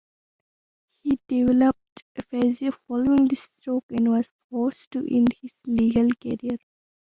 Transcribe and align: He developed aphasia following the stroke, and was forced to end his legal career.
He 1.03 1.19
developed 1.27 2.01
aphasia 2.15 2.71
following 2.71 3.27
the 3.27 3.35
stroke, 3.35 3.85
and 3.91 4.09
was 4.09 4.31
forced 4.49 4.89
to 4.93 5.05
end 5.15 5.27
his 5.43 5.53
legal 5.67 6.07
career. 6.19 6.57